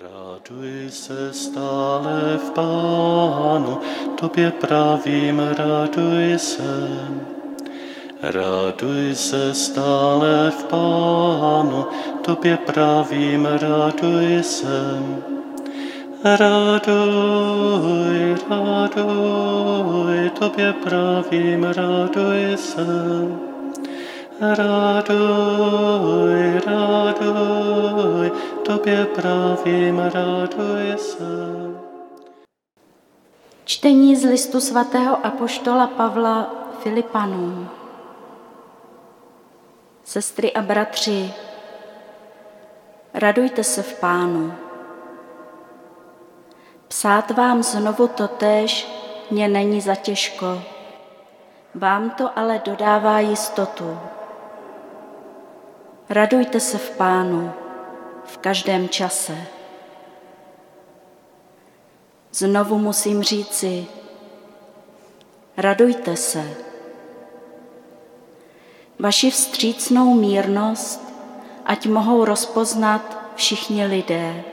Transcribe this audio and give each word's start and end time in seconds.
Raduj 0.00 0.90
se 0.90 1.32
stále 1.32 2.38
v 2.38 2.50
Pánu, 2.50 3.78
tobě 4.20 4.50
pravím, 4.50 5.38
raduj 5.38 6.38
se. 6.38 6.90
Raduj 8.22 9.14
se 9.14 9.54
stále 9.54 10.50
v 10.50 10.64
Pánu, 10.64 11.86
tobě 12.24 12.56
pravím, 12.56 13.46
raduj 13.46 14.42
se. 14.42 14.98
Raduj, 16.24 16.96
raduj, 18.50 20.30
tobě 20.38 20.72
pravím, 20.72 21.64
raduj 21.64 22.56
se. 22.56 22.86
Raduj, 24.40 25.14
raduj, 26.66 28.30
tobě 28.64 29.06
pravím, 29.06 29.98
raduj 29.98 30.96
se. 30.96 31.24
Čtení 33.64 34.16
z 34.16 34.24
listu 34.24 34.60
svatého 34.60 35.26
apoštola 35.26 35.86
Pavla 35.86 36.50
Filipanům. 36.82 37.68
Sestry 40.04 40.52
a 40.52 40.62
bratři, 40.62 41.34
radujte 43.14 43.64
se 43.64 43.82
v 43.82 44.00
Pánu. 44.00 44.54
Psát 46.88 47.30
vám 47.30 47.62
znovu 47.62 48.08
totéž 48.08 48.88
mě 49.30 49.48
není 49.48 49.80
za 49.80 49.94
těžko. 49.94 50.62
Vám 51.74 52.10
to 52.10 52.38
ale 52.38 52.60
dodává 52.64 53.20
jistotu. 53.20 53.98
Radujte 56.10 56.60
se 56.60 56.78
v 56.78 56.96
Pánu 56.96 57.52
v 58.26 58.38
každém 58.38 58.88
čase. 58.88 59.46
Znovu 62.32 62.78
musím 62.78 63.22
říci, 63.22 63.86
radujte 65.56 66.16
se. 66.16 66.56
Vaši 68.98 69.30
vstřícnou 69.30 70.14
mírnost, 70.14 71.14
ať 71.64 71.86
mohou 71.86 72.24
rozpoznat 72.24 73.18
všichni 73.34 73.86
lidé. 73.86 74.44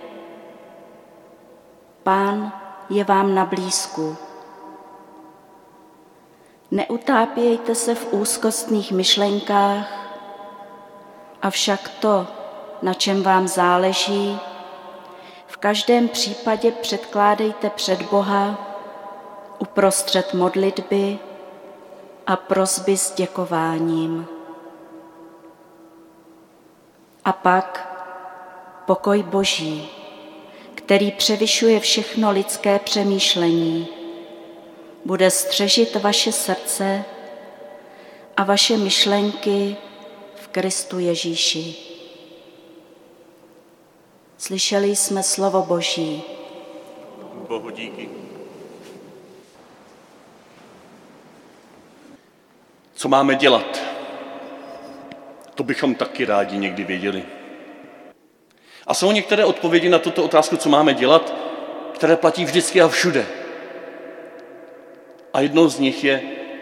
Pán 2.04 2.54
je 2.90 3.04
vám 3.04 3.36
na 3.36 3.46
blízku. 3.46 4.18
Neutápějte 6.72 7.76
se 7.76 7.96
v 7.96 8.14
úzkostných 8.14 8.92
myšlenkách, 8.92 9.88
avšak 11.42 11.90
to, 11.90 12.28
na 12.82 12.94
čem 12.94 13.24
vám 13.24 13.48
záleží, 13.48 14.40
v 15.48 15.58
každém 15.58 16.08
případě 16.08 16.72
předkládejte 16.72 17.70
před 17.70 18.02
Boha 18.02 18.68
uprostřed 19.60 20.34
modlitby 20.34 21.20
a 22.28 22.36
prosby 22.36 22.98
s 22.98 23.14
děkováním. 23.14 24.28
A 27.26 27.34
pak 27.34 27.88
pokoj 28.86 29.24
Boží, 29.24 29.90
který 30.76 31.12
převyšuje 31.12 31.80
všechno 31.80 32.32
lidské 32.32 32.80
přemýšlení, 32.80 33.88
bude 35.06 35.32
střežit 35.32 35.96
vaše 35.96 36.32
srdce 36.32 37.04
a 38.38 38.44
vaše 38.44 38.78
myšlenky 38.78 39.78
v 40.36 40.48
Kristu 40.48 41.00
Ježíši. 41.00 41.91
Slyšeli 44.42 44.96
jsme 44.96 45.24
slovo 45.24 45.62
Boží. 45.62 46.24
Bohu 47.48 47.70
díky. 47.70 48.10
Co 52.94 53.10
máme 53.10 53.36
dělat? 53.36 53.82
To 55.56 55.64
bychom 55.64 55.96
taky 55.96 56.26
rádi 56.26 56.58
někdy 56.58 56.84
věděli. 56.84 57.24
A 58.88 58.94
jsou 58.94 59.12
některé 59.12 59.46
odpovědi 59.46 59.90
na 59.90 60.00
tuto 60.00 60.24
otázku, 60.24 60.58
co 60.58 60.70
máme 60.70 60.94
dělat, 60.94 61.34
které 61.94 62.16
platí 62.16 62.46
vždycky 62.46 62.82
a 62.82 62.88
všude. 62.88 63.26
A 65.34 65.42
jednou 65.42 65.70
z 65.70 65.80
nich 65.80 66.04
je 66.04 66.22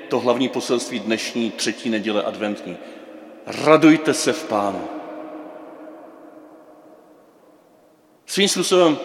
to 0.10 0.20
hlavní 0.20 0.50
poselství 0.50 1.00
dnešní 1.00 1.52
třetí 1.52 1.90
neděle 1.90 2.24
adventní. 2.24 2.78
Radujte 3.46 4.14
se 4.14 4.34
v 4.34 4.44
Pánu. 4.44 4.99
Svým 8.40 8.50
způsobem 8.50 8.98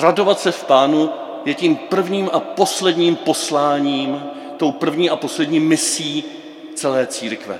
radovat 0.00 0.40
se 0.40 0.52
v 0.52 0.64
Pánu 0.64 1.10
je 1.44 1.54
tím 1.54 1.76
prvním 1.76 2.30
a 2.32 2.40
posledním 2.40 3.16
posláním, 3.16 4.22
tou 4.56 4.72
první 4.72 5.10
a 5.10 5.16
poslední 5.16 5.60
misí 5.60 6.24
celé 6.74 7.06
církve. 7.06 7.58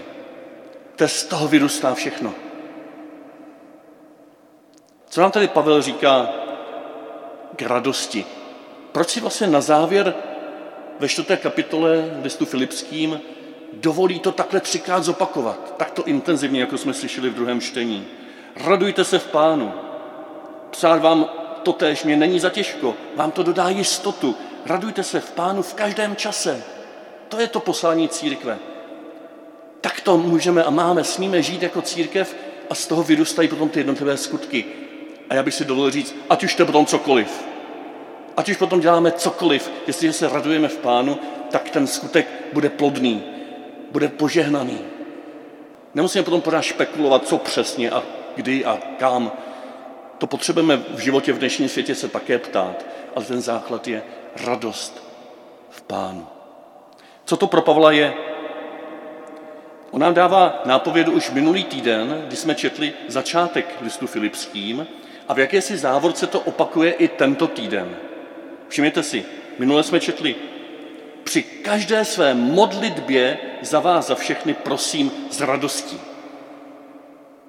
To 0.96 1.08
z 1.08 1.24
toho 1.24 1.48
vyrůstá 1.48 1.94
všechno. 1.94 2.34
Co 5.08 5.20
nám 5.20 5.30
tady 5.30 5.48
Pavel 5.48 5.82
říká 5.82 6.28
k 7.56 7.62
radosti? 7.62 8.24
Proč 8.92 9.08
si 9.08 9.20
vlastně 9.20 9.46
na 9.46 9.60
závěr 9.60 10.14
ve 11.00 11.08
čtvrté 11.08 11.36
kapitole 11.36 12.18
listu 12.22 12.44
Filipským 12.44 13.20
dovolí 13.72 14.20
to 14.20 14.32
takhle 14.32 14.60
třikrát 14.60 15.04
zopakovat, 15.04 15.74
takto 15.76 16.04
intenzivně, 16.04 16.60
jako 16.60 16.78
jsme 16.78 16.94
slyšeli 16.94 17.30
v 17.30 17.34
druhém 17.34 17.60
čtení. 17.60 18.06
Radujte 18.56 19.04
se 19.04 19.18
v 19.18 19.26
pánu. 19.26 19.83
Psát 20.74 21.02
vám 21.02 21.30
to 21.62 21.72
též 21.72 22.04
mě 22.04 22.16
není 22.16 22.40
za 22.40 22.50
těžko, 22.50 22.94
vám 23.16 23.30
to 23.30 23.42
dodá 23.42 23.68
jistotu. 23.68 24.34
Radujte 24.66 25.02
se 25.02 25.20
v 25.20 25.30
pánu 25.30 25.62
v 25.62 25.74
každém 25.74 26.16
čase. 26.16 26.62
To 27.28 27.40
je 27.40 27.48
to 27.48 27.60
poslání 27.60 28.08
církve. 28.08 28.58
Tak 29.80 30.00
to 30.00 30.18
můžeme 30.18 30.64
a 30.64 30.70
máme, 30.70 31.04
smíme 31.04 31.42
žít 31.42 31.62
jako 31.62 31.82
církev 31.82 32.36
a 32.70 32.74
z 32.74 32.86
toho 32.86 33.02
vyrůstají 33.02 33.48
potom 33.48 33.68
ty 33.68 33.80
jednotlivé 33.80 34.16
skutky. 34.16 34.64
A 35.30 35.34
já 35.34 35.42
bych 35.42 35.54
si 35.54 35.64
dovolil 35.64 35.90
říct, 35.90 36.14
ať 36.30 36.44
už 36.44 36.54
to 36.54 36.66
potom 36.66 36.86
cokoliv. 36.86 37.44
Ať 38.36 38.48
už 38.48 38.56
potom 38.56 38.80
děláme 38.80 39.12
cokoliv, 39.12 39.70
jestliže 39.86 40.12
se 40.12 40.28
radujeme 40.28 40.68
v 40.68 40.78
pánu, 40.78 41.18
tak 41.50 41.70
ten 41.70 41.86
skutek 41.86 42.28
bude 42.52 42.70
plodný, 42.70 43.22
bude 43.90 44.08
požehnaný. 44.08 44.78
Nemusíme 45.94 46.24
potom 46.24 46.40
pořád 46.40 46.62
špekulovat, 46.62 47.28
co 47.28 47.38
přesně 47.38 47.90
a 47.90 48.02
kdy 48.36 48.64
a 48.64 48.78
kam. 48.98 49.32
To 50.18 50.26
potřebujeme 50.26 50.76
v 50.76 50.98
životě 50.98 51.32
v 51.32 51.38
dnešním 51.38 51.68
světě 51.68 51.94
se 51.94 52.08
také 52.08 52.38
ptát, 52.38 52.84
ale 53.16 53.24
ten 53.24 53.40
základ 53.40 53.88
je 53.88 54.02
radost 54.44 55.04
v 55.70 55.82
pánu. 55.82 56.26
Co 57.24 57.36
to 57.36 57.46
pro 57.46 57.62
Pavla 57.62 57.92
je? 57.92 58.14
On 59.90 60.00
nám 60.00 60.14
dává 60.14 60.62
nápovědu 60.64 61.12
už 61.12 61.30
minulý 61.30 61.64
týden, 61.64 62.24
kdy 62.26 62.36
jsme 62.36 62.54
četli 62.54 62.92
začátek 63.08 63.76
listu 63.80 64.06
Filipským 64.06 64.86
a 65.28 65.34
v 65.34 65.38
jakési 65.38 65.76
závorce 65.76 66.26
to 66.26 66.40
opakuje 66.40 66.92
i 66.92 67.08
tento 67.08 67.46
týden. 67.46 67.96
Všimněte 68.68 69.02
si, 69.02 69.24
minule 69.58 69.82
jsme 69.82 70.00
četli, 70.00 70.34
při 71.24 71.42
každé 71.42 72.04
své 72.04 72.34
modlitbě 72.34 73.38
za 73.62 73.80
vás, 73.80 74.06
za 74.06 74.14
všechny, 74.14 74.54
prosím 74.54 75.10
s 75.30 75.40
radostí. 75.40 76.00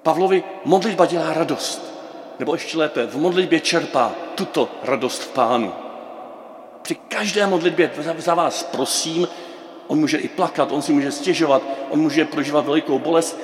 Pavlovi 0.03 0.43
modlitba 0.65 1.05
dělá 1.05 1.33
radost. 1.33 1.94
Nebo 2.39 2.53
ještě 2.53 2.77
lépe, 2.77 3.05
v 3.05 3.17
modlitbě 3.17 3.59
čerpá 3.59 4.11
tuto 4.35 4.69
radost 4.83 5.21
v 5.21 5.27
pánu. 5.27 5.73
Při 6.81 6.95
každé 6.95 7.47
modlitbě 7.47 7.91
za 8.17 8.33
vás 8.33 8.63
prosím, 8.63 9.27
on 9.87 9.99
může 9.99 10.17
i 10.17 10.27
plakat, 10.27 10.71
on 10.71 10.81
si 10.81 10.93
může 10.93 11.11
stěžovat, 11.11 11.61
on 11.89 11.99
může 11.99 12.25
prožívat 12.25 12.65
velikou 12.65 12.99
bolest, 12.99 13.39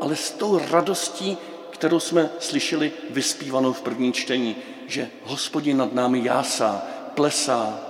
ale 0.00 0.16
s 0.16 0.30
tou 0.30 0.60
radostí, 0.70 1.38
kterou 1.70 2.00
jsme 2.00 2.30
slyšeli 2.38 2.92
vyspívanou 3.10 3.72
v 3.72 3.82
první 3.82 4.12
čtení, 4.12 4.56
že 4.86 5.08
hospodin 5.24 5.76
nad 5.76 5.92
námi 5.92 6.20
jásá, 6.24 6.82
plesá, 7.14 7.80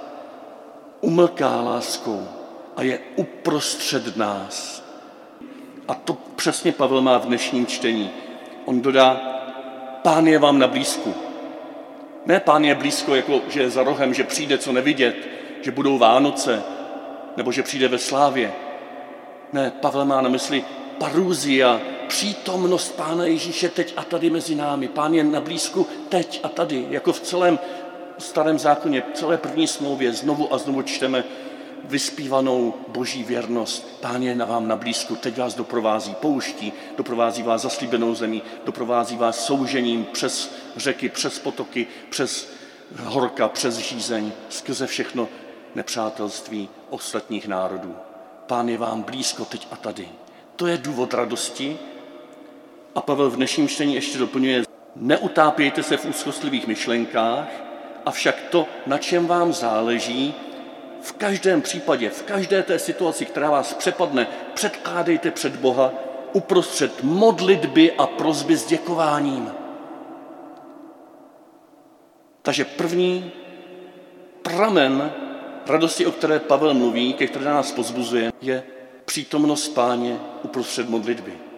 umlká 1.01 1.61
láskou 1.61 2.29
a 2.77 2.83
je 2.83 2.99
uprostřed 3.17 4.17
nás. 4.17 4.83
A 5.89 5.95
to 5.95 6.17
přesně 6.37 6.73
Pavel 6.73 7.03
má 7.03 7.19
v 7.19 7.27
dnešním 7.27 7.67
čtení. 7.67 8.11
On 8.65 8.81
dodá, 8.81 9.32
pán 10.03 10.27
je 10.27 10.39
vám 10.39 10.59
na 10.59 10.67
blízku. 10.67 11.15
Ne 12.27 12.41
pán 12.41 12.65
je 12.65 12.75
blízko, 12.75 13.15
jako 13.15 13.41
že 13.49 13.61
je 13.61 13.71
za 13.71 13.83
rohem, 13.83 14.15
že 14.15 14.25
přijde 14.25 14.59
co 14.59 14.73
nevidět, 14.73 15.17
že 15.63 15.71
budou 15.71 15.99
Vánoce, 15.99 16.63
nebo 17.37 17.53
že 17.53 17.63
přijde 17.63 17.89
ve 17.89 17.99
slávě. 17.99 18.53
Ne, 19.53 19.73
Pavel 19.81 20.05
má 20.05 20.21
na 20.21 20.29
mysli 20.29 20.65
paruzia, 20.99 21.81
přítomnost 22.09 22.97
Pána 22.97 23.25
Ježíše 23.25 23.69
teď 23.69 23.95
a 23.97 24.05
tady 24.05 24.31
mezi 24.31 24.55
námi. 24.55 24.89
Pán 24.89 25.15
je 25.15 25.25
na 25.25 25.41
blízku 25.41 25.87
teď 26.09 26.41
a 26.43 26.49
tady, 26.49 26.87
jako 26.91 27.13
v 27.13 27.21
celém 27.21 27.59
starém 28.19 28.59
zákoně, 28.59 29.03
celé 29.15 29.37
první 29.39 29.67
smlouvě, 29.67 30.13
znovu 30.13 30.55
a 30.55 30.59
znovu 30.59 30.83
čteme, 30.83 31.25
vyspívanou 31.85 32.75
boží 32.89 33.25
věrnost. 33.25 34.01
Pán 34.01 34.23
je 34.23 34.35
na 34.35 34.45
vám 34.45 34.69
na 34.69 34.77
blízku, 34.77 35.17
teď 35.17 35.39
vás 35.39 35.55
doprovází 35.55 36.15
pouští, 36.15 36.73
doprovází 36.97 37.43
vás 37.43 37.63
zaslíbenou 37.63 38.15
zemí, 38.15 38.43
doprovází 38.65 39.17
vás 39.17 39.45
soužením 39.45 40.05
přes 40.13 40.55
řeky, 40.77 41.09
přes 41.09 41.39
potoky, 41.39 41.87
přes 42.11 42.53
horka, 42.97 43.49
přes 43.49 43.77
žízeň, 43.77 44.33
skrze 44.49 44.87
všechno 44.87 45.29
nepřátelství 45.75 46.69
ostatních 46.91 47.49
národů. 47.49 47.97
Pán 48.47 48.69
je 48.69 48.79
vám 48.79 49.03
blízko 49.03 49.45
teď 49.45 49.69
a 49.71 49.77
tady. 49.77 50.09
To 50.57 50.67
je 50.67 50.79
důvod 50.79 51.15
radosti. 51.15 51.79
A 52.95 53.01
Pavel 53.01 53.31
v 53.31 53.37
dnešním 53.37 53.69
čtení 53.69 53.95
ještě 53.95 54.19
doplňuje, 54.19 54.63
neutápějte 54.97 55.83
se 55.83 55.97
v 55.97 56.05
úzkostlivých 56.05 56.67
myšlenkách, 56.67 57.49
avšak 58.07 58.41
to, 58.51 58.67
na 58.87 58.99
čem 58.99 59.27
vám 59.27 59.53
záleží, 59.53 60.35
v 61.03 61.13
každém 61.13 61.63
případě, 61.63 62.11
v 62.11 62.23
každé 62.23 62.63
té 62.63 62.79
situaci, 62.79 63.27
která 63.27 63.51
vás 63.51 63.75
přepadne, 63.75 64.27
předkládejte 64.55 65.31
před 65.31 65.57
Boha 65.57 65.93
uprostřed 66.33 67.03
modlitby 67.03 67.93
a 67.93 68.07
prozby 68.07 68.57
s 68.57 68.67
děkováním. 68.67 69.51
Takže 72.43 72.65
první 72.65 73.33
pramen 74.43 75.13
radosti, 75.67 76.07
o 76.07 76.13
které 76.13 76.39
Pavel 76.39 76.75
mluví, 76.75 77.15
ke 77.15 77.27
které 77.27 77.45
nás 77.45 77.73
pozbuzuje, 77.73 78.33
je 78.41 78.63
přítomnost 79.05 79.69
páně 79.69 80.19
uprostřed 80.43 80.89
modlitby. 80.89 81.52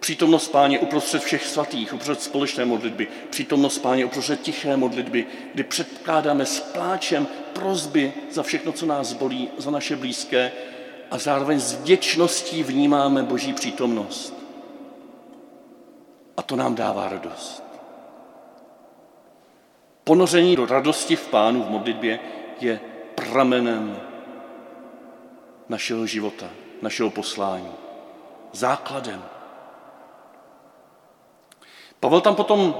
Přítomnost 0.00 0.48
páně 0.48 0.78
uprostřed 0.78 1.22
všech 1.22 1.46
svatých, 1.46 1.94
uprostřed 1.94 2.22
společné 2.22 2.64
modlitby, 2.64 3.08
přítomnost 3.30 3.78
páně 3.78 4.04
uprostřed 4.04 4.40
tiché 4.40 4.76
modlitby, 4.76 5.26
kdy 5.54 5.64
předkládáme 5.64 6.46
s 6.46 6.60
pláčem 6.60 7.26
prozby 7.52 8.12
za 8.30 8.42
všechno, 8.42 8.72
co 8.72 8.86
nás 8.86 9.12
bolí, 9.12 9.48
za 9.58 9.70
naše 9.70 9.96
blízké 9.96 10.52
a 11.10 11.18
zároveň 11.18 11.60
s 11.60 11.74
vděčností 11.74 12.62
vnímáme 12.62 13.22
Boží 13.22 13.52
přítomnost. 13.52 14.34
A 16.36 16.42
to 16.42 16.56
nám 16.56 16.74
dává 16.74 17.08
radost. 17.08 17.62
Ponoření 20.04 20.56
do 20.56 20.66
radosti 20.66 21.16
v 21.16 21.26
Pánu 21.26 21.62
v 21.62 21.70
modlitbě 21.70 22.20
je 22.60 22.80
pramenem 23.14 24.00
našeho 25.68 26.06
života, 26.06 26.50
našeho 26.82 27.10
poslání, 27.10 27.72
základem. 28.52 29.37
Pavel 32.00 32.20
tam 32.20 32.34
potom, 32.34 32.74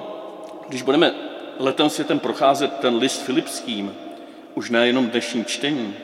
když 0.68 0.82
budeme 0.82 1.14
letem 1.58 1.90
světem 1.90 2.18
procházet 2.18 2.78
ten 2.78 2.96
list 2.96 3.22
filipským, 3.22 3.94
už 4.54 4.70
nejenom 4.70 5.06
dnešní 5.06 5.44
čtení, 5.44 5.94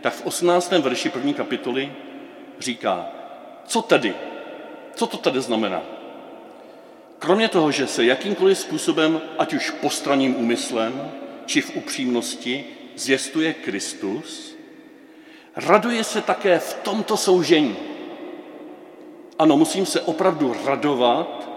tak 0.00 0.12
v 0.12 0.26
18. 0.26 0.72
verši 0.72 1.08
první 1.08 1.34
kapitoly 1.34 1.92
říká, 2.58 3.06
co 3.66 3.82
tedy? 3.82 4.14
Co 4.94 5.06
to 5.06 5.16
tedy 5.16 5.40
znamená? 5.40 5.82
Kromě 7.18 7.48
toho, 7.48 7.72
že 7.72 7.86
se 7.86 8.04
jakýmkoliv 8.04 8.58
způsobem, 8.58 9.20
ať 9.38 9.54
už 9.54 9.70
postranním 9.70 10.36
úmyslem, 10.36 11.10
či 11.46 11.60
v 11.60 11.76
upřímnosti, 11.76 12.64
zjistuje 12.96 13.54
Kristus, 13.54 14.56
raduje 15.56 16.04
se 16.04 16.20
také 16.20 16.58
v 16.58 16.74
tomto 16.74 17.16
soužení. 17.16 17.76
Ano, 19.38 19.56
musím 19.56 19.86
se 19.86 20.00
opravdu 20.00 20.56
radovat, 20.64 21.49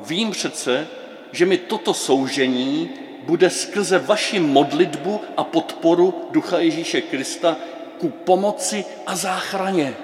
vím 0.00 0.30
přece, 0.30 0.88
že 1.32 1.46
mi 1.46 1.58
toto 1.58 1.94
soužení 1.94 2.90
bude 3.22 3.50
skrze 3.50 3.98
vaši 3.98 4.40
modlitbu 4.40 5.20
a 5.36 5.44
podporu 5.44 6.14
Ducha 6.30 6.58
Ježíše 6.58 7.00
Krista 7.00 7.56
ku 7.98 8.08
pomoci 8.08 8.84
a 9.06 9.16
záchraně. 9.16 9.96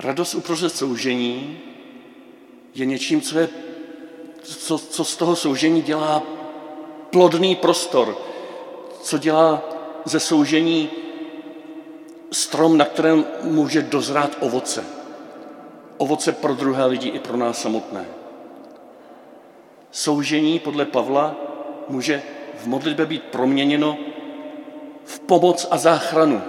Radost 0.00 0.34
uprostřed 0.34 0.76
soužení 0.76 1.60
je 2.74 2.86
něčím, 2.86 3.20
co, 3.20 3.38
je, 3.38 3.48
co, 4.42 4.78
co 4.78 5.04
z 5.04 5.16
toho 5.16 5.36
soužení 5.36 5.82
dělá 5.82 6.22
plodný 7.10 7.56
prostor, 7.56 8.18
co 9.02 9.18
dělá 9.18 9.62
ze 10.04 10.20
soužení 10.20 10.90
strom, 12.32 12.78
na 12.78 12.84
kterém 12.84 13.24
může 13.42 13.82
dozrát 13.82 14.36
ovoce. 14.40 15.03
Ovoce 16.04 16.32
pro 16.32 16.54
druhé 16.54 16.86
lidi 16.86 17.08
i 17.08 17.18
pro 17.18 17.36
nás 17.36 17.62
samotné. 17.62 18.04
Soužení 19.90 20.58
podle 20.58 20.84
Pavla 20.84 21.36
může 21.88 22.22
v 22.54 22.66
modlitbě 22.66 23.06
být 23.06 23.22
proměněno 23.22 23.98
v 25.04 25.20
pomoc 25.20 25.68
a 25.70 25.76
záchranu. 25.76 26.42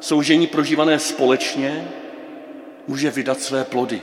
Soužení 0.00 0.46
prožívané 0.46 0.98
společně 0.98 1.88
může 2.86 3.10
vydat 3.10 3.40
své 3.40 3.64
plody. 3.64 4.02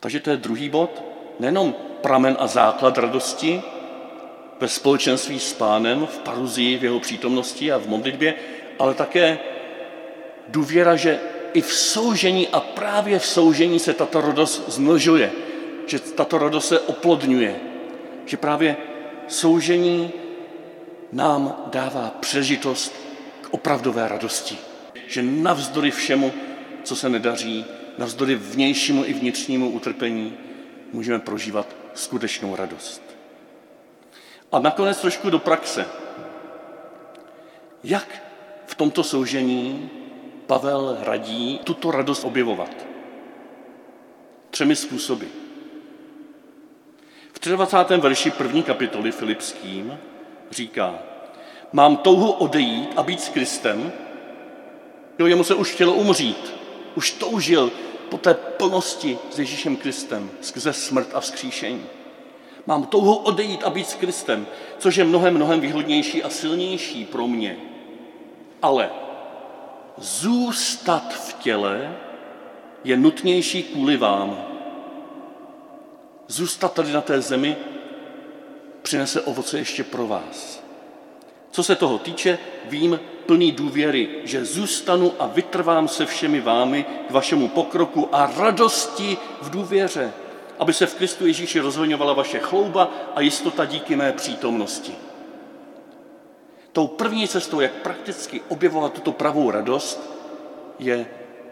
Takže 0.00 0.20
to 0.20 0.30
je 0.30 0.36
druhý 0.36 0.68
bod. 0.68 1.02
Nejenom 1.38 1.74
pramen 2.00 2.36
a 2.38 2.46
základ 2.46 2.98
radosti 2.98 3.62
ve 4.60 4.68
společenství 4.68 5.40
s 5.40 5.52
pánem, 5.52 6.06
v 6.06 6.18
paruzii, 6.18 6.78
v 6.78 6.84
jeho 6.84 7.00
přítomnosti 7.00 7.72
a 7.72 7.78
v 7.78 7.86
modlitbě, 7.86 8.34
ale 8.78 8.94
také 8.94 9.38
důvěra, 10.48 10.96
že 10.96 11.20
i 11.52 11.60
v 11.60 11.72
soužení 11.72 12.48
a 12.48 12.60
právě 12.60 13.18
v 13.18 13.26
soužení 13.26 13.78
se 13.78 13.94
tato 13.94 14.20
radost 14.20 14.64
zmnožuje, 14.68 15.32
že 15.86 15.98
tato 15.98 16.38
radost 16.38 16.68
se 16.68 16.80
oplodňuje, 16.80 17.60
že 18.26 18.36
právě 18.36 18.76
soužení 19.28 20.12
nám 21.12 21.64
dává 21.66 22.14
přežitost 22.20 22.94
k 23.40 23.48
opravdové 23.50 24.08
radosti. 24.08 24.58
Že 25.06 25.22
navzdory 25.22 25.90
všemu, 25.90 26.32
co 26.84 26.96
se 26.96 27.08
nedaří, 27.08 27.64
navzdory 27.98 28.34
vnějšímu 28.34 29.04
i 29.04 29.12
vnitřnímu 29.12 29.70
utrpení, 29.70 30.36
můžeme 30.92 31.18
prožívat 31.18 31.66
skutečnou 31.94 32.56
radost. 32.56 33.02
A 34.52 34.58
nakonec 34.58 35.00
trošku 35.00 35.30
do 35.30 35.38
praxe. 35.38 35.86
Jak 37.84 38.22
v 38.66 38.74
tomto 38.74 39.04
soužení 39.04 39.90
Pavel 40.48 40.96
radí 41.00 41.60
tuto 41.64 41.90
radost 41.90 42.24
objevovat? 42.24 42.70
Třemi 44.50 44.76
způsoby. 44.76 45.26
V 47.32 47.48
23. 47.48 47.96
verši 47.96 48.30
první 48.30 48.62
kapitoly 48.62 49.12
Filipským 49.12 49.98
říká, 50.50 50.98
mám 51.72 51.96
touhu 51.96 52.30
odejít 52.30 52.90
a 52.96 53.02
být 53.02 53.20
s 53.20 53.28
Kristem, 53.28 53.92
jo, 55.18 55.26
jemu 55.26 55.44
se 55.44 55.54
už 55.54 55.70
chtělo 55.70 55.92
umřít, 55.94 56.54
už 56.94 57.10
toužil 57.10 57.72
po 58.08 58.18
té 58.18 58.34
plnosti 58.34 59.18
s 59.30 59.38
Ježíšem 59.38 59.76
Kristem 59.76 60.30
skrze 60.40 60.72
smrt 60.72 61.08
a 61.14 61.20
vzkříšení. 61.20 61.84
Mám 62.66 62.86
touhu 62.86 63.14
odejít 63.14 63.64
a 63.64 63.70
být 63.70 63.88
s 63.88 63.94
Kristem, 63.94 64.46
což 64.78 64.96
je 64.96 65.04
mnohem, 65.04 65.34
mnohem 65.34 65.60
výhodnější 65.60 66.22
a 66.22 66.30
silnější 66.30 67.04
pro 67.04 67.26
mě. 67.26 67.56
Ale 68.62 68.90
zůstat 70.00 71.14
v 71.14 71.32
těle 71.32 71.96
je 72.84 72.96
nutnější 72.96 73.62
kvůli 73.62 73.96
vám. 73.96 74.44
Zůstat 76.26 76.72
tady 76.72 76.92
na 76.92 77.00
té 77.00 77.20
zemi 77.20 77.56
přinese 78.82 79.20
ovoce 79.20 79.58
ještě 79.58 79.84
pro 79.84 80.06
vás. 80.06 80.62
Co 81.50 81.62
se 81.62 81.76
toho 81.76 81.98
týče, 81.98 82.38
vím 82.64 83.00
plný 83.26 83.52
důvěry, 83.52 84.08
že 84.24 84.44
zůstanu 84.44 85.12
a 85.18 85.26
vytrvám 85.26 85.88
se 85.88 86.06
všemi 86.06 86.40
vámi 86.40 86.86
k 87.08 87.10
vašemu 87.10 87.48
pokroku 87.48 88.08
a 88.12 88.32
radosti 88.36 89.16
v 89.42 89.50
důvěře, 89.50 90.12
aby 90.58 90.72
se 90.72 90.86
v 90.86 90.94
Kristu 90.94 91.26
Ježíši 91.26 91.60
rozhoňovala 91.60 92.12
vaše 92.12 92.38
chlouba 92.38 92.90
a 93.14 93.20
jistota 93.20 93.64
díky 93.64 93.96
mé 93.96 94.12
přítomnosti. 94.12 95.07
Tou 96.78 96.86
první 96.86 97.28
cestou, 97.28 97.60
jak 97.60 97.72
prakticky 97.72 98.40
objevovat 98.48 98.92
tuto 98.92 99.12
pravou 99.12 99.50
radost, 99.50 100.10
je 100.78 101.06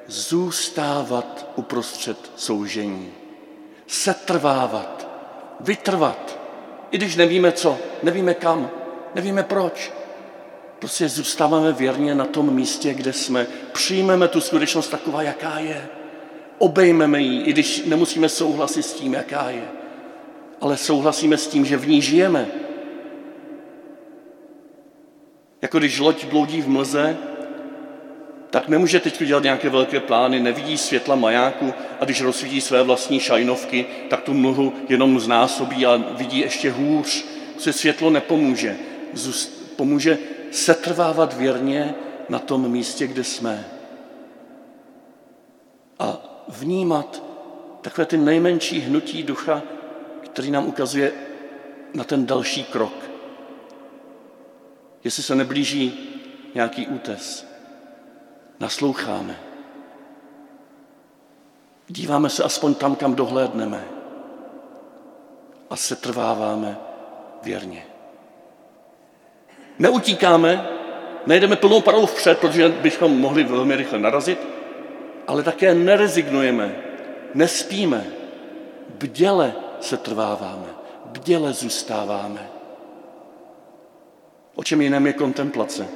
zůstávat 0.06 1.50
uprostřed 1.56 2.18
soužení. 2.36 3.12
Setrvávat, 3.86 5.08
vytrvat, 5.60 6.38
i 6.90 6.98
když 6.98 7.16
nevíme 7.16 7.52
co, 7.52 7.78
nevíme 8.02 8.34
kam, 8.34 8.70
nevíme 9.14 9.42
proč. 9.42 9.92
Prostě 10.78 11.08
zůstáváme 11.08 11.72
věrně 11.72 12.14
na 12.14 12.24
tom 12.24 12.54
místě, 12.54 12.94
kde 12.94 13.12
jsme. 13.12 13.46
Přijmeme 13.72 14.28
tu 14.28 14.40
skutečnost 14.40 14.88
taková, 14.88 15.22
jaká 15.22 15.58
je. 15.58 15.88
Obejmeme 16.58 17.20
ji, 17.20 17.42
i 17.42 17.52
když 17.52 17.84
nemusíme 17.84 18.28
souhlasit 18.28 18.82
s 18.82 18.92
tím, 18.92 19.14
jaká 19.14 19.50
je. 19.50 19.68
Ale 20.60 20.76
souhlasíme 20.76 21.38
s 21.38 21.46
tím, 21.46 21.64
že 21.64 21.76
v 21.76 21.88
ní 21.88 22.02
žijeme. 22.02 22.65
Jako 25.66 25.78
když 25.78 25.98
loď 25.98 26.24
bloudí 26.24 26.62
v 26.62 26.68
mlze 26.68 27.16
tak 28.50 28.68
nemůže 28.68 29.00
teď 29.00 29.22
dělat 29.22 29.42
nějaké 29.42 29.68
velké 29.68 30.00
plány, 30.00 30.40
nevidí 30.40 30.78
světla 30.78 31.14
majáku 31.14 31.74
a 32.00 32.04
když 32.04 32.20
rozsvítí 32.20 32.60
své 32.60 32.82
vlastní 32.82 33.20
šajnovky, 33.20 33.86
tak 34.10 34.20
tu 34.20 34.34
mlhu 34.34 34.72
jenom 34.88 35.20
znásobí 35.20 35.86
a 35.86 35.96
vidí 35.96 36.38
ještě 36.38 36.70
hůř. 36.70 37.24
Se 37.58 37.72
světlo 37.72 38.10
nepomůže. 38.10 38.76
Pomůže 39.76 40.18
setrvávat 40.50 41.36
věrně 41.36 41.94
na 42.28 42.38
tom 42.38 42.70
místě, 42.70 43.06
kde 43.06 43.24
jsme. 43.24 43.64
A 45.98 46.18
vnímat 46.48 47.22
takové 47.80 48.04
ty 48.06 48.16
nejmenší 48.16 48.80
hnutí 48.80 49.22
ducha, 49.22 49.62
který 50.24 50.50
nám 50.50 50.66
ukazuje 50.66 51.12
na 51.94 52.04
ten 52.04 52.26
další 52.26 52.64
krok. 52.64 53.05
Jestli 55.06 55.22
se 55.22 55.34
neblíží 55.34 56.10
nějaký 56.54 56.86
útes, 56.86 57.46
nasloucháme. 58.60 59.38
Díváme 61.88 62.30
se 62.30 62.44
aspoň 62.44 62.74
tam, 62.74 62.96
kam 62.96 63.14
dohlédneme 63.14 63.84
a 65.70 65.76
setrváváme 65.76 66.78
věrně. 67.42 67.86
Neutíkáme, 69.78 70.68
nejdeme 71.26 71.56
plnou 71.56 71.80
parou 71.80 72.06
vpřed, 72.06 72.38
protože 72.38 72.68
bychom 72.68 73.20
mohli 73.20 73.44
velmi 73.44 73.76
rychle 73.76 73.98
narazit, 73.98 74.38
ale 75.26 75.42
také 75.42 75.74
nerezignujeme, 75.74 76.82
nespíme, 77.34 78.06
bděle 78.88 79.54
se 79.80 79.96
trváváme, 79.96 80.68
bděle 81.04 81.52
zůstáváme. 81.52 82.55
O 84.56 84.64
čem 84.64 84.80
jiném 84.80 85.06
je 85.06 85.12
kontemplace? 85.12 85.88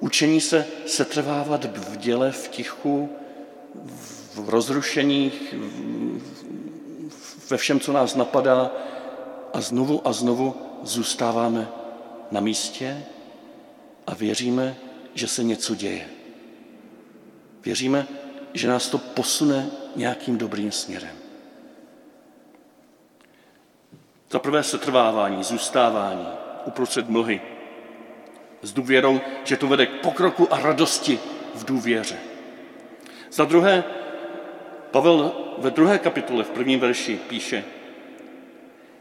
Učení 0.00 0.40
se 0.40 0.66
setrvávat 0.86 1.64
v 1.64 1.96
děle, 1.96 2.32
v 2.32 2.48
tichu, 2.48 3.08
v 4.34 4.48
rozrušeních, 4.48 5.54
ve 7.50 7.56
všem, 7.56 7.80
co 7.80 7.92
nás 7.92 8.14
napadá 8.14 8.70
a 9.52 9.60
znovu 9.60 10.08
a 10.08 10.12
znovu 10.12 10.54
zůstáváme 10.82 11.68
na 12.30 12.40
místě 12.40 13.04
a 14.06 14.14
věříme, 14.14 14.76
že 15.14 15.28
se 15.28 15.44
něco 15.44 15.74
děje. 15.74 16.08
Věříme, 17.64 18.06
že 18.54 18.68
nás 18.68 18.88
to 18.88 18.98
posune 18.98 19.70
nějakým 19.96 20.38
dobrým 20.38 20.72
směrem. 20.72 21.16
Za 24.30 24.38
prvé 24.38 24.62
setrvávání, 24.62 25.44
zůstávání 25.44 26.41
uprostřed 26.64 27.08
mlhy. 27.08 27.40
S 28.62 28.72
důvěrou, 28.72 29.20
že 29.44 29.56
to 29.56 29.66
vede 29.66 29.86
k 29.86 29.90
pokroku 29.90 30.54
a 30.54 30.60
radosti 30.60 31.18
v 31.54 31.64
důvěře. 31.64 32.16
Za 33.32 33.44
druhé, 33.44 33.84
Pavel 34.90 35.32
ve 35.58 35.70
druhé 35.70 35.98
kapitole 35.98 36.44
v 36.44 36.50
prvním 36.50 36.80
verši 36.80 37.18
píše, 37.28 37.64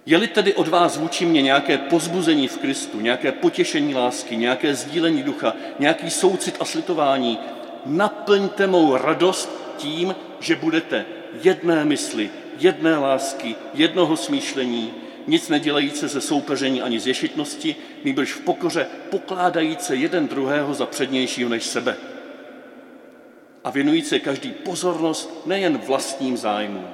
je-li 0.05 0.27
tedy 0.27 0.53
od 0.53 0.67
vás 0.67 0.97
vůči 0.97 1.25
mě 1.25 1.41
nějaké 1.41 1.77
pozbuzení 1.77 2.47
v 2.47 2.57
Kristu, 2.57 3.01
nějaké 3.01 3.31
potěšení 3.31 3.95
lásky, 3.95 4.37
nějaké 4.37 4.75
sdílení 4.75 5.23
ducha, 5.23 5.53
nějaký 5.79 6.09
soucit 6.09 6.57
a 6.59 6.65
slitování, 6.65 7.39
naplňte 7.85 8.67
mou 8.67 8.97
radost 8.97 9.75
tím, 9.77 10.15
že 10.39 10.55
budete 10.55 11.05
jedné 11.43 11.85
mysli, 11.85 12.29
jedné 12.59 12.97
lásky, 12.97 13.55
jednoho 13.73 14.17
smýšlení, 14.17 14.93
nic 15.27 15.49
nedělajíce 15.49 16.07
ze 16.07 16.21
soupeření 16.21 16.81
ani 16.81 16.99
z 16.99 17.07
ješitnosti, 17.07 17.75
nýbrž 18.03 18.33
v 18.33 18.41
pokoře 18.41 18.87
pokládajíce 19.09 19.95
jeden 19.95 20.27
druhého 20.27 20.73
za 20.73 20.85
přednějšího 20.85 21.49
než 21.49 21.63
sebe. 21.63 21.95
A 23.63 23.69
věnujíce 23.69 24.19
každý 24.19 24.51
pozornost 24.51 25.45
nejen 25.45 25.77
vlastním 25.77 26.37
zájmům, 26.37 26.87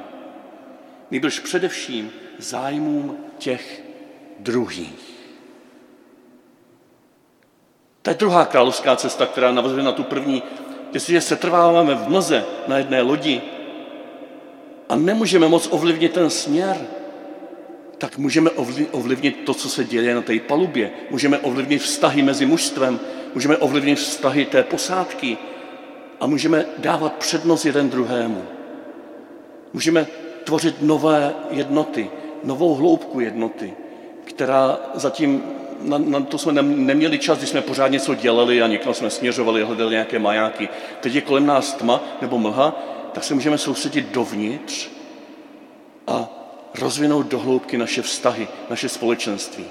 nýbrž 1.12 1.40
především 1.40 2.12
zájmům 2.38 3.18
těch 3.38 3.84
druhých. 4.40 5.18
To 8.02 8.10
je 8.10 8.16
druhá 8.16 8.46
královská 8.46 8.96
cesta, 8.96 9.26
která 9.26 9.52
navazuje 9.52 9.84
na 9.84 9.92
tu 9.92 10.04
první. 10.04 10.44
Jestliže 10.94 11.22
se 11.22 11.36
trváváme 11.36 11.96
v 11.96 12.10
mlze 12.10 12.46
na 12.68 12.78
jedné 12.78 13.02
lodi 13.02 13.42
a 14.90 14.96
nemůžeme 14.96 15.48
moc 15.48 15.68
ovlivnit 15.72 16.14
ten 16.14 16.30
směr, 16.30 16.88
tak 17.98 18.18
můžeme 18.18 18.50
ovlivnit 18.92 19.46
to, 19.46 19.54
co 19.54 19.70
se 19.70 19.84
děje 19.84 20.16
na 20.16 20.22
té 20.22 20.40
palubě. 20.40 20.92
Můžeme 21.10 21.38
ovlivnit 21.38 21.82
vztahy 21.82 22.22
mezi 22.22 22.46
mužstvem, 22.46 23.00
můžeme 23.34 23.58
ovlivnit 23.58 24.00
vztahy 24.00 24.46
té 24.46 24.64
posádky 24.64 25.38
a 26.20 26.28
můžeme 26.28 26.66
dávat 26.78 27.14
přednost 27.14 27.66
jeden 27.66 27.90
druhému. 27.90 28.46
Můžeme 29.74 30.08
tvořit 30.44 30.82
nové 30.82 31.34
jednoty, 31.50 32.10
novou 32.44 32.76
hloubku 32.76 33.20
jednoty, 33.20 33.74
která 34.24 34.80
zatím, 34.94 35.44
na, 35.82 35.98
na 35.98 36.20
to 36.20 36.38
jsme 36.38 36.62
neměli 36.62 37.20
čas, 37.20 37.38
když 37.38 37.50
jsme 37.50 37.62
pořád 37.62 37.88
něco 37.88 38.16
dělali 38.16 38.62
a 38.62 38.68
někam 38.68 38.94
jsme 38.94 39.10
směřovali, 39.10 39.64
hledali 39.64 39.92
nějaké 39.92 40.20
majáky. 40.20 40.70
Teď 41.00 41.16
je 41.16 41.22
kolem 41.22 41.46
nás 41.46 41.74
tma 41.74 42.04
nebo 42.22 42.38
mlha, 42.38 42.84
tak 43.14 43.24
se 43.24 43.34
můžeme 43.34 43.58
soustředit 43.58 44.12
dovnitř 44.12 44.90
a 46.08 46.37
rozvinout 46.74 47.28
do 47.28 47.40
hloubky 47.40 47.78
naše 47.78 48.02
vztahy, 48.02 48.48
naše 48.70 48.90
společenství. 48.90 49.66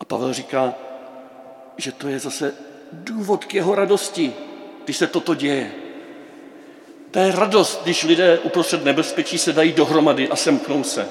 A 0.00 0.04
Pavel 0.04 0.32
říká, 0.32 0.74
že 1.76 1.92
to 1.92 2.08
je 2.08 2.18
zase 2.18 2.54
důvod 2.92 3.44
k 3.44 3.54
jeho 3.54 3.74
radosti, 3.74 4.32
když 4.84 4.96
se 4.96 5.06
toto 5.06 5.34
děje. 5.34 5.72
To 7.10 7.18
je 7.18 7.32
radost, 7.32 7.80
když 7.82 8.04
lidé 8.04 8.38
uprostřed 8.38 8.84
nebezpečí 8.84 9.38
se 9.38 9.52
dají 9.52 9.72
dohromady 9.72 10.28
a 10.28 10.36
semknou 10.36 10.84
se. 10.84 11.08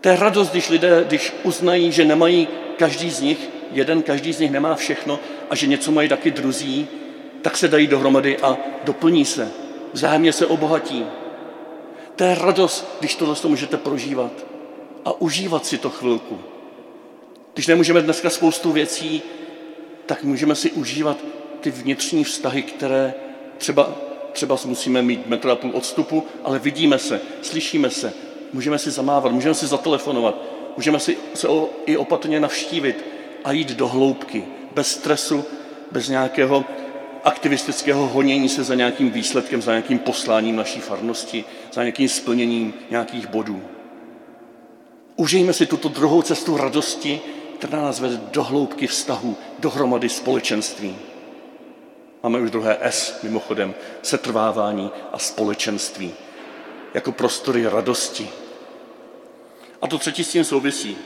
To 0.00 0.08
je 0.08 0.16
radost, 0.16 0.50
když 0.50 0.68
lidé, 0.68 1.04
když 1.08 1.34
uznají, 1.42 1.92
že 1.92 2.04
nemají 2.04 2.48
každý 2.76 3.10
z 3.10 3.20
nich, 3.20 3.48
jeden 3.72 4.02
každý 4.02 4.32
z 4.32 4.40
nich 4.40 4.50
nemá 4.50 4.74
všechno 4.74 5.18
a 5.50 5.54
že 5.54 5.66
něco 5.66 5.92
mají 5.92 6.08
taky 6.08 6.30
druzí, 6.30 6.88
tak 7.42 7.56
se 7.56 7.68
dají 7.68 7.86
dohromady 7.86 8.38
a 8.38 8.56
doplní 8.84 9.24
se. 9.24 9.52
Vzájemně 9.92 10.32
se 10.32 10.46
obohatí. 10.46 11.06
To 12.18 12.24
je 12.24 12.34
radost, 12.34 12.96
když 13.00 13.14
tohle 13.14 13.34
to 13.34 13.48
můžete 13.48 13.76
prožívat 13.76 14.32
a 15.04 15.20
užívat 15.20 15.66
si 15.66 15.78
to 15.78 15.90
chvilku. 15.90 16.38
Když 17.54 17.66
nemůžeme 17.66 18.02
dneska 18.02 18.30
spoustu 18.30 18.72
věcí, 18.72 19.22
tak 20.06 20.24
můžeme 20.24 20.54
si 20.54 20.70
užívat 20.70 21.16
ty 21.60 21.70
vnitřní 21.70 22.24
vztahy, 22.24 22.62
které 22.62 23.14
třeba 23.58 23.94
třeba 24.32 24.58
musíme 24.64 25.02
mít 25.02 25.26
metr 25.26 25.50
a 25.50 25.56
půl 25.56 25.70
odstupu, 25.74 26.24
ale 26.44 26.58
vidíme 26.58 26.98
se, 26.98 27.20
slyšíme 27.42 27.90
se, 27.90 28.12
můžeme 28.52 28.78
si 28.78 28.90
zamávat, 28.90 29.32
můžeme 29.32 29.54
si 29.54 29.66
zatelefonovat, 29.66 30.42
můžeme 30.76 31.00
si 31.00 31.16
se 31.34 31.48
i 31.86 31.96
opatrně 31.96 32.40
navštívit 32.40 33.04
a 33.44 33.52
jít 33.52 33.70
do 33.70 33.88
hloubky, 33.88 34.44
bez 34.74 34.88
stresu, 34.88 35.44
bez 35.92 36.08
nějakého 36.08 36.64
aktivistického 37.28 38.08
honění 38.08 38.48
se 38.48 38.64
za 38.64 38.74
nějakým 38.74 39.10
výsledkem, 39.10 39.62
za 39.62 39.70
nějakým 39.70 39.98
posláním 39.98 40.56
naší 40.56 40.80
farnosti, 40.80 41.44
za 41.72 41.82
nějakým 41.82 42.08
splněním 42.08 42.74
nějakých 42.90 43.26
bodů. 43.26 43.62
Užijme 45.16 45.52
si 45.52 45.66
tuto 45.66 45.88
druhou 45.88 46.22
cestu 46.22 46.56
radosti, 46.56 47.20
která 47.58 47.82
nás 47.82 48.00
vede 48.00 48.20
do 48.32 48.42
hloubky 48.42 48.86
vztahu, 48.86 49.36
dohromady 49.58 50.08
společenství. 50.08 50.96
Máme 52.22 52.38
už 52.38 52.50
druhé 52.50 52.78
S, 52.80 53.22
mimochodem, 53.22 53.74
setrvávání 54.02 54.90
a 55.12 55.18
společenství, 55.18 56.12
jako 56.94 57.12
prostory 57.12 57.66
radosti. 57.66 58.28
A 59.82 59.86
to 59.86 59.98
třetí 59.98 60.24
s 60.24 60.32
tím 60.32 60.44
souvisí. 60.44 60.96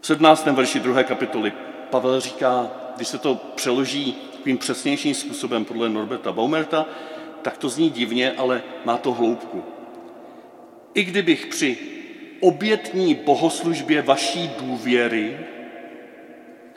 V 0.00 0.06
17. 0.06 0.46
verši 0.46 0.80
druhé 0.80 1.04
kapitoly 1.04 1.52
Pavel 1.90 2.20
říká, 2.20 2.70
když 2.96 3.08
se 3.08 3.18
to 3.18 3.34
přeloží 3.34 4.33
takovým 4.44 4.58
přesnějším 4.58 5.14
způsobem 5.14 5.64
podle 5.64 5.88
Norberta 5.88 6.32
Baumerta, 6.32 6.86
tak 7.42 7.58
to 7.58 7.68
zní 7.68 7.90
divně, 7.90 8.32
ale 8.32 8.62
má 8.84 8.96
to 8.96 9.12
hloubku. 9.12 9.64
I 10.94 11.04
kdybych 11.04 11.46
při 11.46 11.78
obětní 12.40 13.14
bohoslužbě 13.14 14.02
vaší 14.02 14.50
důvěry 14.60 15.38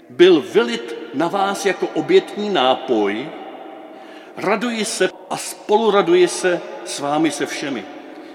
byl 0.09 0.41
vylit 0.41 0.95
na 1.13 1.27
vás 1.27 1.65
jako 1.65 1.87
obětní 1.87 2.49
nápoj, 2.49 3.29
raduji 4.37 4.85
se 4.85 5.09
a 5.29 5.37
spolu 5.37 5.91
raduji 5.91 6.27
se 6.27 6.61
s 6.85 6.99
vámi 6.99 7.31
se 7.31 7.45
všemi. 7.45 7.83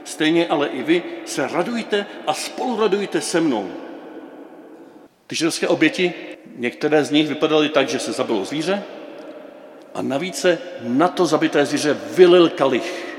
Stejně 0.04 0.46
ale 0.46 0.68
i 0.68 0.82
vy 0.82 1.02
se 1.24 1.48
radujte 1.48 2.06
a 2.26 2.34
spolu 2.34 2.80
radujte 2.80 3.20
se 3.20 3.40
mnou. 3.40 3.70
Ty 5.26 5.36
židovské 5.36 5.68
oběti, 5.68 6.12
některé 6.56 7.04
z 7.04 7.10
nich 7.10 7.28
vypadaly 7.28 7.68
tak, 7.68 7.88
že 7.88 7.98
se 7.98 8.12
zabilo 8.12 8.44
zvíře 8.44 8.82
a 9.94 10.02
navíc 10.02 10.40
se 10.40 10.58
na 10.80 11.08
to 11.08 11.26
zabité 11.26 11.66
zvíře 11.66 11.96
vylil 12.14 12.49
kalich 12.49 13.16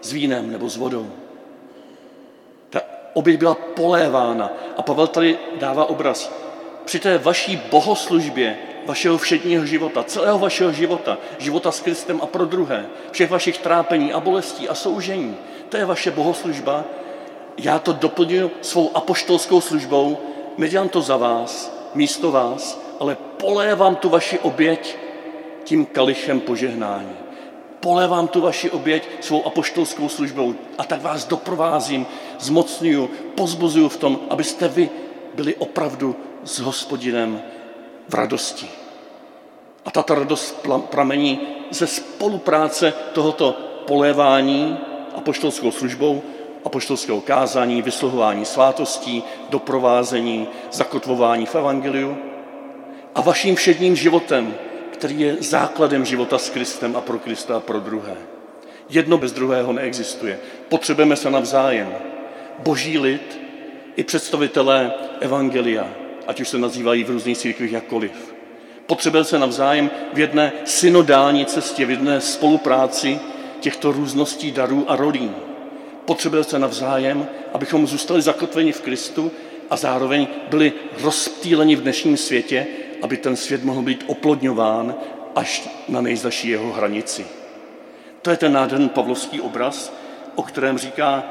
s 0.00 0.12
vínem 0.12 0.52
nebo 0.52 0.68
s 0.68 0.76
vodou. 0.76 1.10
Ta 2.70 2.80
oběť 3.14 3.38
byla 3.38 3.54
polévána 3.54 4.50
a 4.76 4.82
Pavel 4.82 5.06
tady 5.06 5.38
dává 5.58 5.84
obraz 5.84 6.32
při 6.84 6.98
té 6.98 7.18
vaší 7.18 7.60
bohoslužbě, 7.70 8.58
vašeho 8.86 9.18
všedního 9.18 9.66
života, 9.66 10.02
celého 10.02 10.38
vašeho 10.38 10.72
života, 10.72 11.18
života 11.38 11.72
s 11.72 11.80
Kristem 11.80 12.20
a 12.22 12.26
pro 12.26 12.44
druhé, 12.44 12.86
všech 13.10 13.30
vašich 13.30 13.58
trápení 13.58 14.12
a 14.12 14.20
bolestí 14.20 14.68
a 14.68 14.74
soužení. 14.74 15.36
To 15.68 15.76
je 15.76 15.84
vaše 15.84 16.10
bohoslužba. 16.10 16.84
Já 17.58 17.78
to 17.78 17.92
doplňuji 17.92 18.50
svou 18.60 18.90
apoštolskou 18.96 19.60
službou, 19.60 20.18
nedělám 20.58 20.88
to 20.88 21.00
za 21.02 21.16
vás, 21.16 21.72
místo 21.94 22.30
vás, 22.30 22.80
ale 23.00 23.16
polévám 23.36 23.96
tu 23.96 24.08
vaši 24.08 24.38
oběť 24.38 24.96
tím 25.70 25.86
kalichem 25.86 26.40
požehnání. 26.40 27.14
Polévám 27.80 28.28
tu 28.28 28.40
vaši 28.40 28.70
oběť 28.70 29.08
svou 29.20 29.46
apoštolskou 29.46 30.08
službou 30.08 30.54
a 30.78 30.84
tak 30.84 31.02
vás 31.02 31.24
doprovázím, 31.24 32.06
zmocňuju, 32.38 33.10
pozbuzuju 33.34 33.88
v 33.88 33.96
tom, 33.96 34.20
abyste 34.30 34.68
vy 34.68 34.90
byli 35.34 35.54
opravdu 35.54 36.16
s 36.44 36.58
hospodinem 36.58 37.42
v 38.08 38.14
radosti. 38.14 38.66
A 39.84 39.90
tato 39.90 40.14
radost 40.14 40.66
pramení 40.90 41.40
ze 41.70 41.86
spolupráce 41.86 42.92
tohoto 43.12 43.52
polévání 43.86 44.78
apoštolskou 45.14 45.70
službou, 45.70 46.22
apoštolského 46.64 47.20
kázání, 47.20 47.82
vysluhování 47.82 48.44
svátostí, 48.44 49.22
doprovázení, 49.50 50.48
zakotvování 50.72 51.46
v 51.46 51.54
evangeliu 51.54 52.18
a 53.14 53.20
vaším 53.20 53.54
všedním 53.54 53.96
životem, 53.96 54.54
který 55.00 55.20
je 55.20 55.36
základem 55.40 56.04
života 56.04 56.38
s 56.38 56.50
Kristem 56.50 56.96
a 56.96 57.00
pro 57.00 57.18
Krista 57.18 57.56
a 57.56 57.60
pro 57.60 57.80
druhé. 57.80 58.16
Jedno 58.88 59.18
bez 59.18 59.32
druhého 59.32 59.72
neexistuje. 59.72 60.38
Potřebujeme 60.68 61.16
se 61.16 61.30
navzájem. 61.30 61.94
Boží 62.58 62.98
lid 62.98 63.40
i 63.96 64.04
představitelé 64.04 64.92
evangelia, 65.20 65.88
ať 66.26 66.40
už 66.40 66.48
se 66.48 66.58
nazývají 66.58 67.04
v 67.04 67.10
různých 67.10 67.38
církvích 67.38 67.72
jakkoliv. 67.72 68.34
Potřebujeme 68.86 69.24
se 69.24 69.38
navzájem 69.38 69.90
v 70.12 70.18
jedné 70.18 70.52
synodální 70.64 71.46
cestě, 71.46 71.86
v 71.86 71.90
jedné 71.90 72.20
spolupráci 72.20 73.20
těchto 73.60 73.92
růzností 73.92 74.52
darů 74.52 74.84
a 74.88 74.96
rolí. 74.96 75.30
Potřebujeme 76.04 76.44
se 76.44 76.58
navzájem, 76.58 77.26
abychom 77.52 77.86
zůstali 77.86 78.22
zakotveni 78.22 78.72
v 78.72 78.80
Kristu 78.80 79.32
a 79.70 79.76
zároveň 79.76 80.26
byli 80.50 80.72
rozptýleni 81.02 81.76
v 81.76 81.82
dnešním 81.82 82.16
světě, 82.16 82.66
aby 83.02 83.16
ten 83.16 83.36
svět 83.36 83.64
mohl 83.64 83.82
být 83.82 84.04
oplodňován 84.06 84.94
až 85.34 85.68
na 85.88 86.00
nejzaší 86.00 86.48
jeho 86.48 86.72
hranici. 86.72 87.26
To 88.22 88.30
je 88.30 88.36
ten 88.36 88.52
nádherný 88.52 88.88
pavlovský 88.88 89.40
obraz, 89.40 89.92
o 90.34 90.42
kterém 90.42 90.78
říká, 90.78 91.24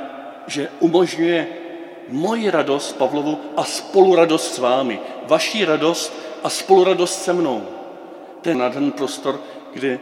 že 0.48 0.70
umožňuje 0.80 1.48
moji 2.10 2.50
radost 2.50 2.98
Pavlovu 2.98 3.38
a 3.58 3.64
spoluradost 3.64 4.56
s 4.56 4.58
vámi, 4.58 5.00
vaší 5.28 5.66
radost 5.66 6.14
a 6.44 6.50
spoluradost 6.50 7.24
se 7.24 7.34
mnou. 7.34 7.64
To 8.42 8.50
je 8.50 8.56
nádherný 8.56 8.92
prostor, 8.92 9.42
kde 9.74 10.00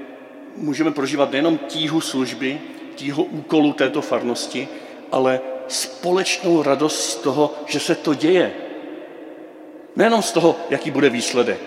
můžeme 0.56 0.92
prožívat 0.92 1.32
nejenom 1.32 1.58
tíhu 1.58 2.02
služby, 2.02 2.62
tíhu 2.96 3.24
úkolu 3.24 3.74
této 3.74 4.02
farnosti, 4.02 4.68
ale 5.12 5.42
společnou 5.68 6.64
radost 6.64 7.10
z 7.10 7.16
toho, 7.16 7.54
že 7.66 7.80
se 7.80 7.96
to 7.96 8.14
děje. 8.14 8.54
Nejenom 9.98 10.22
z 10.22 10.32
toho, 10.32 10.56
jaký 10.70 10.92
bude 10.92 11.10
výsledek, 11.10 11.62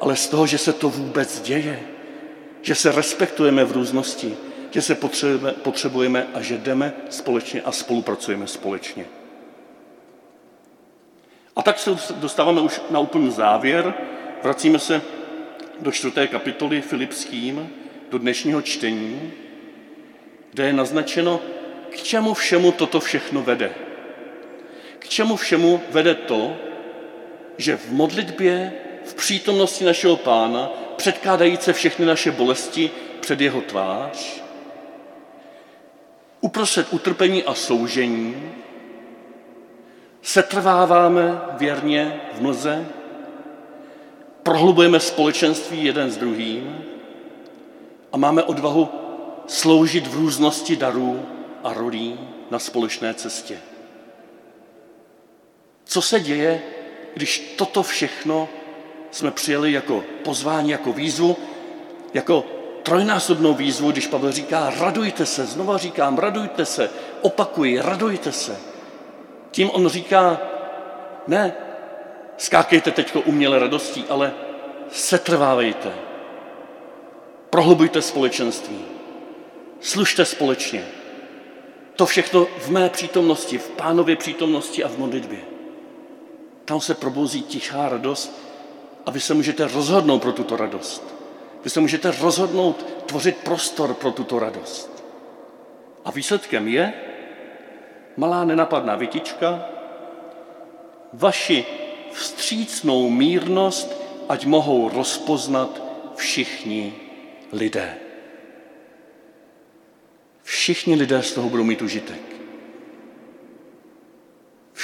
ale 0.00 0.16
z 0.16 0.28
toho, 0.28 0.46
že 0.46 0.58
se 0.58 0.72
to 0.72 0.88
vůbec 0.90 1.40
děje. 1.40 1.80
Že 2.62 2.74
se 2.74 2.92
respektujeme 2.92 3.64
v 3.64 3.72
různosti, 3.72 4.36
že 4.70 4.82
se 4.82 4.94
potřebujeme, 4.94 5.52
potřebujeme 5.52 6.26
a 6.34 6.40
že 6.40 6.58
jdeme 6.58 6.92
společně 7.10 7.62
a 7.62 7.72
spolupracujeme 7.72 8.46
společně. 8.46 9.04
A 11.56 11.62
tak 11.62 11.78
se 11.78 11.90
dostáváme 12.14 12.60
už 12.60 12.80
na 12.90 12.98
úplný 12.98 13.30
závěr. 13.30 13.94
Vracíme 14.42 14.78
se 14.78 15.02
do 15.80 15.92
čtvrté 15.92 16.26
kapitoly 16.26 16.82
Filipským, 16.82 17.70
do 18.10 18.18
dnešního 18.18 18.62
čtení, 18.62 19.32
kde 20.52 20.66
je 20.66 20.72
naznačeno, 20.72 21.40
k 21.90 21.96
čemu 21.96 22.34
všemu 22.34 22.72
toto 22.72 23.00
všechno 23.00 23.42
vede. 23.42 23.74
K 24.98 25.08
čemu 25.08 25.36
všemu 25.36 25.82
vede 25.90 26.14
to, 26.14 26.67
že 27.58 27.76
v 27.76 27.92
modlitbě, 27.92 28.72
v 29.04 29.14
přítomnosti 29.14 29.84
našeho 29.84 30.16
pána, 30.16 30.70
předkládajíce 30.96 31.72
všechny 31.72 32.06
naše 32.06 32.30
bolesti 32.30 32.90
před 33.20 33.40
jeho 33.40 33.60
tvář, 33.60 34.42
uprostřed 36.40 36.86
utrpení 36.90 37.44
a 37.44 37.54
soužení, 37.54 38.52
setrváváme 40.22 41.40
věrně 41.58 42.20
v 42.32 42.40
mlze, 42.40 42.86
prohlubujeme 44.42 45.00
společenství 45.00 45.84
jeden 45.84 46.10
s 46.10 46.16
druhým 46.16 46.84
a 48.12 48.16
máme 48.16 48.42
odvahu 48.42 48.88
sloužit 49.46 50.06
v 50.06 50.14
různosti 50.14 50.76
darů 50.76 51.26
a 51.64 51.72
rolí 51.72 52.20
na 52.50 52.58
společné 52.58 53.14
cestě. 53.14 53.58
Co 55.84 56.02
se 56.02 56.20
děje, 56.20 56.62
když 57.18 57.54
toto 57.56 57.82
všechno 57.82 58.48
jsme 59.10 59.30
přijeli 59.30 59.72
jako 59.72 60.04
pozvání, 60.24 60.70
jako 60.70 60.92
výzvu, 60.92 61.36
jako 62.14 62.44
trojnásobnou 62.82 63.54
výzvu, 63.54 63.90
když 63.90 64.06
Pavel 64.06 64.32
říká, 64.32 64.72
radujte 64.78 65.26
se, 65.26 65.46
znova 65.46 65.78
říkám, 65.78 66.18
radujte 66.18 66.64
se, 66.64 66.90
opakuji, 67.20 67.80
radujte 67.80 68.32
se. 68.32 68.56
Tím 69.50 69.70
on 69.70 69.88
říká, 69.88 70.40
ne, 71.26 71.52
skákejte 72.36 72.90
teď 72.90 73.16
uměle 73.26 73.58
radostí, 73.58 74.04
ale 74.08 74.32
setrvávejte. 74.90 75.92
Prohlubujte 77.50 78.02
společenství. 78.02 78.78
Služte 79.80 80.24
společně. 80.24 80.84
To 81.96 82.06
všechno 82.06 82.46
v 82.58 82.70
mé 82.70 82.88
přítomnosti, 82.88 83.58
v 83.58 83.68
pánově 83.70 84.16
přítomnosti 84.16 84.84
a 84.84 84.88
v 84.88 84.98
modlitbě. 84.98 85.57
Tam 86.68 86.80
se 86.80 86.94
probouzí 86.94 87.42
tichá 87.42 87.88
radost 87.88 88.32
a 89.06 89.10
vy 89.10 89.20
se 89.20 89.34
můžete 89.34 89.68
rozhodnout 89.68 90.22
pro 90.22 90.32
tuto 90.32 90.56
radost. 90.56 91.14
Vy 91.64 91.70
se 91.70 91.80
můžete 91.80 92.10
rozhodnout 92.10 92.86
tvořit 93.06 93.36
prostor 93.36 93.94
pro 93.94 94.10
tuto 94.10 94.38
radost. 94.38 95.04
A 96.04 96.10
výsledkem 96.10 96.68
je, 96.68 96.92
malá 98.16 98.44
nenapadná 98.44 98.96
vytička, 98.96 99.64
vaši 101.12 101.66
vstřícnou 102.12 103.10
mírnost, 103.10 104.02
ať 104.28 104.46
mohou 104.46 104.88
rozpoznat 104.88 105.82
všichni 106.16 106.94
lidé. 107.52 107.94
Všichni 110.42 110.94
lidé 110.94 111.22
z 111.22 111.32
toho 111.32 111.48
budou 111.48 111.64
mít 111.64 111.82
užitek. 111.82 112.37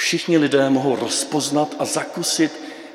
Všichni 0.05 0.37
lidé 0.37 0.69
mohou 0.69 0.95
rozpoznat 0.95 1.75
a 1.79 1.85
zakusit 1.85 2.51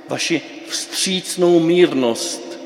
vaši 0.08 0.42
vstřícnou 0.68 1.60
mírnost, 1.60 2.58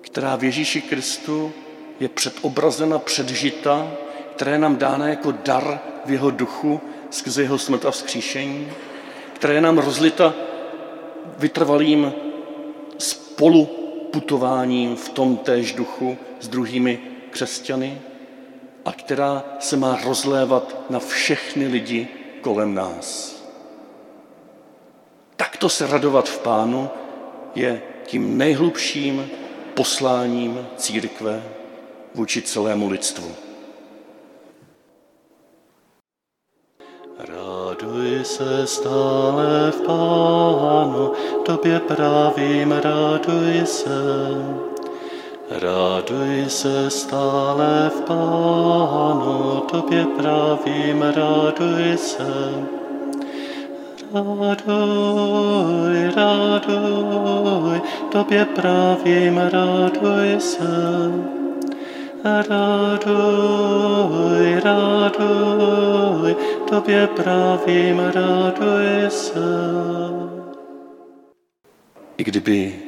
která 0.00 0.36
v 0.36 0.44
Ježíši 0.44 0.82
Kristu 0.82 1.52
je 2.00 2.08
předobrazena, 2.08 2.98
předžita, 2.98 3.92
která 4.34 4.52
je 4.52 4.58
nám 4.58 4.76
dána 4.76 5.08
jako 5.08 5.32
dar 5.32 5.80
v 6.04 6.10
jeho 6.10 6.30
duchu 6.30 6.80
skrze 7.10 7.42
jeho 7.42 7.58
smrt 7.58 7.84
a 7.84 7.90
vzkříšení, 7.90 8.68
která 9.32 9.54
je 9.54 9.60
nám 9.60 9.78
rozlita 9.78 10.34
vytrvalým 11.38 12.12
spoluputováním 12.98 14.96
v 14.96 15.08
tom 15.08 15.36
též 15.36 15.72
duchu 15.72 16.16
s 16.40 16.48
druhými 16.48 17.00
křesťany 17.30 18.00
a 18.84 18.92
která 18.92 19.44
se 19.60 19.76
má 19.76 19.98
rozlévat 20.04 20.90
na 20.90 20.98
všechny 20.98 21.66
lidi 21.66 22.08
kolem 22.46 22.74
nás. 22.74 23.36
Takto 25.36 25.68
se 25.68 25.86
radovat 25.86 26.28
v 26.28 26.38
Pánu 26.38 26.90
je 27.54 27.82
tím 28.06 28.38
nejhlubším 28.38 29.30
posláním 29.74 30.66
církve 30.76 31.42
vůči 32.14 32.42
celému 32.42 32.88
lidstvu. 32.88 33.34
Raduj 37.18 38.24
se 38.24 38.66
stále 38.66 39.70
v 39.70 39.80
Pánu, 39.86 41.12
tobě 41.44 41.80
pravím, 41.80 42.72
raduj 42.72 43.66
se. 43.66 43.90
Raduj 45.50 46.44
se 46.48 46.90
stále 46.90 47.90
v 47.90 48.00
Pánu, 48.00 49.60
tobě 49.70 50.06
pravím, 50.16 51.02
raduj 51.02 51.96
se. 51.96 52.52
Raduj, 54.14 56.10
raduj, 56.16 57.80
tobě 58.12 58.44
pravím, 58.44 59.38
raduj 59.38 60.40
se. 60.40 61.12
Raduj, 62.24 63.40
raduj, 64.64 66.36
tobě 66.68 67.06
pravím, 67.06 67.98
raduj 67.98 69.10
se. 69.10 69.40
I 72.18 72.24
kdyby 72.24 72.86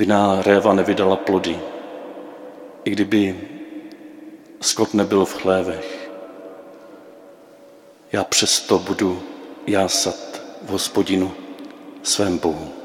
Viná 0.00 0.40
réva 0.40 0.72
nevydala 0.72 1.16
plody, 1.16 1.60
i 2.84 2.90
kdyby 2.90 3.40
skot 4.60 4.94
nebyl 4.94 5.24
v 5.24 5.34
chlévech. 5.34 6.10
Já 8.12 8.24
přesto 8.24 8.78
budu 8.78 9.22
jásat 9.66 10.42
v 10.62 10.68
hospodinu 10.68 11.32
svém 12.02 12.38
Bohu. 12.38 12.79